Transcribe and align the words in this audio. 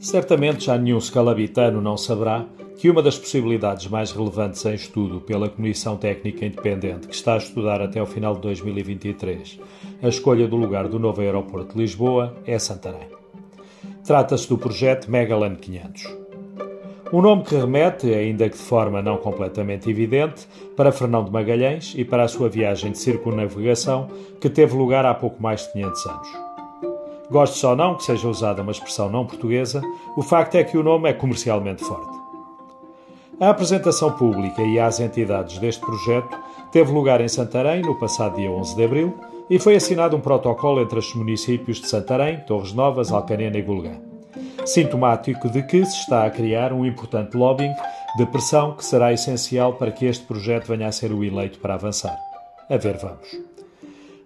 Certamente 0.00 0.64
já 0.64 0.78
nenhum 0.78 0.98
scalabitano 0.98 1.80
não 1.80 1.96
saberá 1.96 2.46
que 2.78 2.88
uma 2.88 3.02
das 3.02 3.18
possibilidades 3.18 3.86
mais 3.86 4.10
relevantes 4.10 4.64
em 4.64 4.74
estudo 4.74 5.20
pela 5.20 5.50
Comissão 5.50 5.98
Técnica 5.98 6.46
Independente, 6.46 7.06
que 7.06 7.14
está 7.14 7.34
a 7.34 7.36
estudar 7.36 7.82
até 7.82 8.02
o 8.02 8.06
final 8.06 8.34
de 8.34 8.40
2023 8.40 9.60
a 10.02 10.08
escolha 10.08 10.48
do 10.48 10.56
lugar 10.56 10.88
do 10.88 10.98
novo 10.98 11.20
aeroporto 11.20 11.74
de 11.74 11.80
Lisboa, 11.80 12.34
é 12.46 12.58
Santarém. 12.58 13.08
Trata-se 14.02 14.48
do 14.48 14.56
projeto 14.56 15.10
Megalan 15.10 15.56
500. 15.56 16.16
Um 17.12 17.20
nome 17.20 17.42
que 17.42 17.54
remete, 17.54 18.06
ainda 18.14 18.48
que 18.48 18.56
de 18.56 18.62
forma 18.62 19.02
não 19.02 19.18
completamente 19.18 19.90
evidente, 19.90 20.48
para 20.76 20.92
Fernão 20.92 21.24
de 21.24 21.30
Magalhães 21.30 21.92
e 21.96 22.04
para 22.04 22.22
a 22.22 22.28
sua 22.28 22.48
viagem 22.48 22.92
de 22.92 22.98
circunnavegação 22.98 24.08
que 24.40 24.48
teve 24.48 24.74
lugar 24.74 25.04
há 25.04 25.12
pouco 25.12 25.42
mais 25.42 25.66
de 25.66 25.72
500 25.72 26.06
anos. 26.06 26.49
Goste 27.30 27.64
ou 27.64 27.76
não 27.76 27.94
que 27.94 28.02
seja 28.02 28.28
usada 28.28 28.60
uma 28.60 28.72
expressão 28.72 29.08
não 29.08 29.24
portuguesa, 29.24 29.80
o 30.16 30.22
facto 30.22 30.56
é 30.56 30.64
que 30.64 30.76
o 30.76 30.82
nome 30.82 31.08
é 31.08 31.12
comercialmente 31.12 31.84
forte. 31.84 32.18
A 33.40 33.50
apresentação 33.50 34.12
pública 34.12 34.60
e 34.62 34.78
às 34.78 34.98
entidades 34.98 35.58
deste 35.58 35.80
projeto 35.80 36.36
teve 36.72 36.92
lugar 36.92 37.20
em 37.20 37.28
Santarém 37.28 37.82
no 37.82 37.94
passado 37.94 38.36
dia 38.36 38.50
11 38.50 38.74
de 38.76 38.84
abril 38.84 39.14
e 39.48 39.58
foi 39.58 39.76
assinado 39.76 40.16
um 40.16 40.20
protocolo 40.20 40.80
entre 40.80 40.98
os 40.98 41.14
municípios 41.14 41.80
de 41.80 41.88
Santarém, 41.88 42.40
Torres 42.40 42.72
Novas, 42.72 43.12
Alcanena 43.12 43.56
e 43.56 43.62
Gulgã. 43.62 43.92
Sintomático 44.66 45.48
de 45.48 45.62
que 45.62 45.84
se 45.86 46.00
está 46.00 46.26
a 46.26 46.30
criar 46.30 46.72
um 46.72 46.84
importante 46.84 47.36
lobbying 47.36 47.72
de 48.16 48.26
pressão 48.26 48.74
que 48.74 48.84
será 48.84 49.12
essencial 49.12 49.74
para 49.74 49.92
que 49.92 50.04
este 50.04 50.26
projeto 50.26 50.66
venha 50.66 50.88
a 50.88 50.92
ser 50.92 51.12
o 51.12 51.24
eleito 51.24 51.60
para 51.60 51.74
avançar. 51.74 52.18
A 52.68 52.76
ver, 52.76 52.96
vamos. 52.98 53.49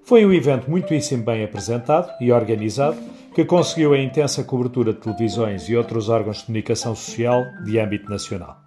Foi 0.05 0.27
um 0.27 0.33
evento 0.35 0.71
muitíssimo 0.71 1.25
bem 1.25 1.43
apresentado 1.43 2.13
e 2.21 2.31
organizado 2.31 2.99
que 3.35 3.43
conseguiu 3.43 3.95
a 3.95 3.99
intensa 3.99 4.45
cobertura 4.45 4.93
de 4.93 5.01
televisões 5.01 5.67
e 5.67 5.75
outros 5.75 6.11
órgãos 6.11 6.39
de 6.39 6.45
comunicação 6.45 6.95
social 6.95 7.43
de 7.65 7.79
âmbito 7.79 8.11
nacional. 8.11 8.61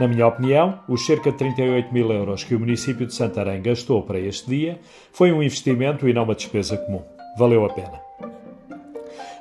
Na 0.00 0.08
minha 0.08 0.26
opinião, 0.26 0.80
os 0.88 1.06
cerca 1.06 1.30
de 1.30 1.38
38 1.38 1.94
mil 1.94 2.10
euros 2.10 2.42
que 2.42 2.56
o 2.56 2.58
município 2.58 3.06
de 3.06 3.14
Santarém 3.14 3.62
gastou 3.62 4.02
para 4.02 4.18
este 4.18 4.48
dia 4.48 4.80
foi 5.12 5.30
um 5.30 5.40
investimento 5.40 6.08
e 6.08 6.12
não 6.12 6.24
uma 6.24 6.34
despesa 6.34 6.76
comum. 6.76 7.04
Valeu 7.38 7.64
a 7.64 7.72
pena. 7.72 8.00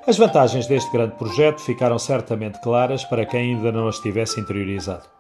As 0.06 0.18
vantagens 0.18 0.68
deste 0.68 0.92
grande 0.92 1.16
projeto 1.16 1.60
ficaram 1.60 1.98
certamente 1.98 2.62
claras 2.62 3.04
para 3.04 3.26
quem 3.26 3.56
ainda 3.56 3.72
não 3.72 3.88
as 3.88 3.98
tivesse 3.98 4.40
interiorizado. 4.40 5.15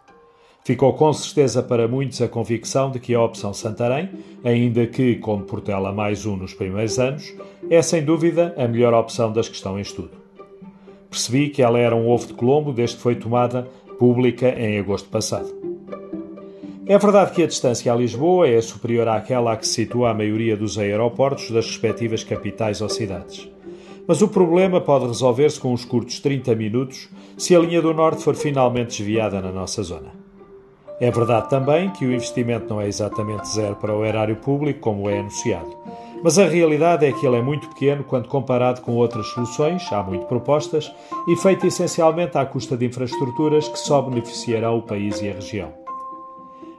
Ficou 0.66 0.94
com 0.94 1.14
certeza 1.14 1.62
para 1.62 1.88
muitos 1.88 2.20
a 2.24 2.28
convicção 2.28 2.90
de 2.90 3.00
que 3.00 3.14
a 3.14 3.22
opção 3.22 3.54
Santarém, 3.54 4.10
ainda 4.44 4.88
que 4.88 5.16
como 5.18 5.44
Portela 5.44 5.94
mais 5.94 6.26
um 6.26 6.36
nos 6.36 6.56
primeiros 6.56 6.98
anos, 6.98 7.32
é 7.70 7.84
sem 7.84 8.04
dúvida 8.04 8.52
a 8.58 8.68
melhor 8.68 8.92
opção 8.96 9.32
das 9.32 9.48
que 9.48 9.54
estão 9.54 9.78
em 9.78 9.84
estudo. 9.84 10.10
Percebi 11.08 11.50
que 11.50 11.62
ela 11.62 11.78
era 11.78 11.96
um 11.96 12.10
ovo 12.10 12.26
de 12.26 12.34
Colombo 12.34 12.74
desde 12.74 12.96
que 12.96 13.04
foi 13.04 13.14
tomada 13.14 13.68
pública 14.00 14.60
em 14.60 14.80
agosto 14.80 15.08
passado. 15.08 15.54
É 16.88 16.98
verdade 16.98 17.34
que 17.34 17.44
a 17.44 17.48
distância 17.48 17.94
a 17.94 17.96
Lisboa 17.96 18.48
é 18.48 18.60
superior 18.60 19.08
àquela 19.08 19.54
a 19.54 19.58
que 19.58 19.68
se 19.68 19.74
situa 19.74 20.10
a 20.10 20.14
maioria 20.16 20.58
dos 20.58 20.80
aeroportos 20.80 21.52
das 21.52 21.68
respectivas 21.68 22.24
capitais 22.24 22.82
ou 22.82 22.90
cidades. 22.90 23.48
Mas 24.08 24.20
o 24.24 24.28
problema 24.28 24.82
pode 24.82 25.06
resolver-se 25.06 25.60
com 25.60 25.72
uns 25.72 25.86
curtos 25.86 26.20
30 26.20 26.56
minutos 26.56 27.08
se 27.38 27.56
a 27.56 27.60
linha 27.60 27.84
do 27.84 27.94
Norte 27.94 28.24
for 28.24 28.34
finalmente 28.34 28.98
desviada 28.98 29.40
na 29.40 29.52
nossa 29.52 29.84
zona. 29.84 30.25
É 31.00 31.12
verdade 31.12 31.50
também 31.50 31.90
que 31.90 32.06
o 32.06 32.14
investimento 32.14 32.70
não 32.70 32.80
é 32.80 32.88
exatamente 32.88 33.50
zero 33.50 33.76
para 33.76 33.94
o 33.94 34.06
erário 34.06 34.38
público, 34.38 34.80
como 34.80 35.10
é 35.10 35.20
anunciado. 35.20 35.76
Mas 36.24 36.40
a 36.40 36.48
realidade 36.48 37.06
é 37.06 37.12
que 37.12 37.28
ele 37.28 37.38
é 37.38 37.42
muito 37.42 37.68
pequeno 37.70 38.04
quando 38.04 38.30
comparado 38.30 38.82
com 38.82 38.94
outras 38.94 39.28
soluções, 39.28 39.84
há 39.92 40.02
muito 40.02 40.26
propostas, 40.26 40.92
e 41.28 41.36
feito 41.36 41.68
essencialmente 41.68 42.38
à 42.38 42.46
custa 42.46 42.78
de 42.78 42.86
infraestruturas 42.86 43.68
que 43.68 43.78
só 43.78 44.02
beneficiarão 44.02 44.78
o 44.78 44.82
país 44.82 45.22
e 45.22 45.30
a 45.30 45.34
região. 45.34 45.74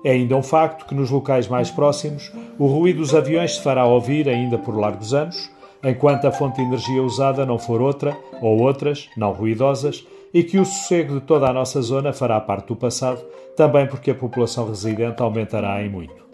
É 0.03 0.13
ainda 0.13 0.35
um 0.35 0.43
facto 0.43 0.87
que 0.87 0.95
nos 0.95 1.11
locais 1.11 1.47
mais 1.49 1.71
próximos 1.71 2.33
o 2.59 2.67
ruído 2.67 3.01
dos 3.01 3.15
aviões 3.15 3.57
se 3.57 3.63
fará 3.63 3.85
ouvir 3.85 4.29
ainda 4.29 4.57
por 4.57 4.77
largos 4.77 5.13
anos, 5.13 5.51
enquanto 5.85 6.27
a 6.27 6.33
fonte 6.33 6.57
de 6.57 6.63
energia 6.63 7.03
usada 7.03 7.45
não 7.45 7.59
for 7.59 7.83
outra 7.83 8.17
ou 8.41 8.61
outras, 8.63 9.09
não 9.17 9.33
ruidosas, 9.33 10.07
e 10.37 10.45
que 10.45 10.59
o 10.59 10.67
sossego 10.67 11.15
de 11.15 11.21
toda 11.23 11.49
a 11.49 11.53
nossa 11.53 11.81
zona 11.81 12.13
fará 12.13 12.39
parte 12.39 12.67
do 12.67 12.77
passado, 12.77 13.25
também 13.57 13.87
porque 13.87 14.11
a 14.11 14.15
população 14.15 14.69
residente 14.69 15.23
aumentará 15.23 15.83
em 15.83 15.89
muito. 15.89 16.27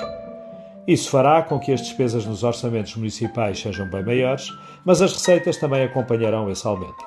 Isso 0.89 1.09
fará 1.09 1.41
com 1.41 1.61
que 1.61 1.71
as 1.71 1.83
despesas 1.83 2.27
nos 2.27 2.43
orçamentos 2.43 2.97
municipais 2.97 3.61
sejam 3.61 3.89
bem 3.89 4.05
maiores, 4.05 4.53
mas 4.85 5.01
as 5.01 5.13
receitas 5.13 5.57
também 5.57 5.85
acompanharão 5.85 6.51
esse 6.51 6.67
aumento. 6.67 7.07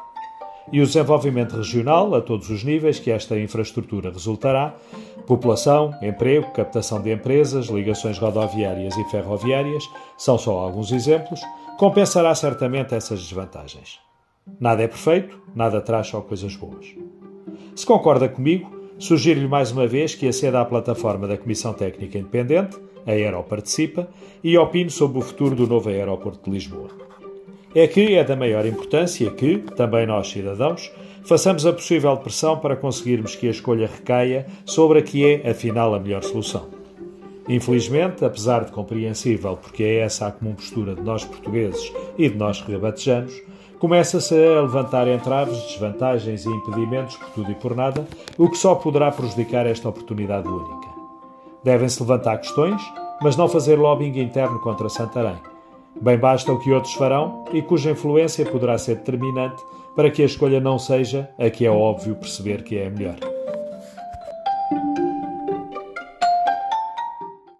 E 0.72 0.79
o 0.79 0.85
desenvolvimento 0.85 1.57
regional, 1.57 2.16
a 2.16 2.22
todos 2.22 2.50
os 2.50 2.63
níveis 2.63 2.97
que 2.97 3.11
esta 3.11 3.38
infraestrutura 3.38 4.09
resultará 4.09 4.73
população, 5.28 5.94
emprego, 6.01 6.50
captação 6.51 7.01
de 7.01 7.11
empresas, 7.11 7.66
ligações 7.66 8.17
rodoviárias 8.17 8.95
e 8.95 9.03
ferroviárias 9.09 9.84
são 10.17 10.38
só 10.38 10.59
alguns 10.59 10.94
exemplos 10.94 11.41
compensará 11.78 12.34
certamente 12.34 12.95
essas 12.95 13.19
desvantagens. 13.19 14.00
Nada 14.59 14.83
é 14.83 14.88
perfeito, 14.88 15.39
nada 15.56 15.81
traz 15.81 16.07
só 16.07 16.22
coisas 16.22 16.56
boas. 16.56 16.95
Se 17.75 17.85
concorda 17.85 18.29
comigo, 18.29 18.72
sugiro-lhe 18.97 19.47
mais 19.47 19.72
uma 19.72 19.88
vez 19.88 20.16
que 20.16 20.28
aceda 20.28 20.61
à 20.61 20.66
plataforma 20.66 21.28
da 21.28 21.38
Comissão 21.38 21.73
Técnica 21.73 22.17
Independente, 22.17 22.78
a 23.05 23.11
Aero 23.11 23.44
Participa, 23.44 24.07
e 24.44 24.57
opine 24.57 24.89
sobre 24.89 25.17
o 25.17 25.22
futuro 25.22 25.55
do 25.55 25.67
novo 25.67 25.89
aeroporto 25.89 26.45
de 26.45 26.51
Lisboa. 26.51 26.89
É 27.73 27.88
que 27.88 28.16
é 28.16 28.23
da 28.23 28.35
maior 28.35 28.66
importância 28.66 29.29
que, 29.31 29.57
também 29.75 30.07
nós 30.07 30.29
cidadãos, 30.29 30.91
façamos 31.23 31.66
a 31.66 31.73
possível 31.73 32.16
pressão 32.17 32.57
para 32.57 32.75
conseguirmos 32.75 33.35
que 33.35 33.47
a 33.47 33.51
escolha 33.51 33.88
recaia 33.88 34.45
sobre 34.63 35.00
a 35.00 35.01
que 35.01 35.25
é, 35.25 35.50
afinal, 35.50 35.94
a 35.94 36.00
melhor 36.00 36.23
solução. 36.23 36.69
Infelizmente, 37.50 38.23
apesar 38.23 38.63
de 38.63 38.72
compreensível, 38.72 39.57
porque 39.57 39.84
é 39.84 39.97
essa 39.97 40.28
a 40.28 40.31
comum 40.31 40.53
postura 40.53 40.95
de 40.95 41.01
nós 41.01 41.25
portugueses 41.25 41.91
e 42.17 42.29
de 42.29 42.35
nós 42.38 42.61
rebatejanos, 42.61 43.34
começa-se 43.80 44.34
a 44.34 44.62
levantar 44.62 45.08
entraves, 45.08 45.62
desvantagens 45.63 46.46
e 46.46 46.50
impedimentos 46.50 47.18
por 47.18 47.30
tudo 47.30 47.52
e 47.52 47.56
por 47.56 47.75
nada, 47.75 48.08
o 48.38 48.50
que 48.50 48.58
só 48.58 48.75
poderá 48.75 49.12
prejudicar 49.12 49.66
esta 49.66 49.90
oportunidade 49.90 50.47
única. 50.47 50.88
Devem-se 51.63 52.02
levantar 52.02 52.38
questões, 52.38 52.81
mas 53.22 53.35
não 53.35 53.47
fazer 53.47 53.78
lobbying 53.78 54.19
interno 54.19 54.59
contra 54.59 54.90
Santarém. 54.90 55.38
Bem 56.00 56.18
basta 56.18 56.52
o 56.52 56.59
que 56.59 56.72
outros 56.72 56.94
farão 56.94 57.46
e 57.53 57.62
cuja 57.62 57.91
influência 57.91 58.46
poderá 58.46 58.78
ser 58.78 58.96
determinante 58.96 59.64
para 59.96 60.12
que 60.12 60.22
a 60.22 60.25
escolha 60.25 60.59
não 60.59 60.78
seja 60.78 61.30
a 61.40 61.50
que 61.50 61.66
é 61.66 61.72
óbvio 61.72 62.16
perceber 62.16 62.64
que 62.64 62.78
é 62.78 62.88
a 62.88 62.90
melhor. 62.90 63.34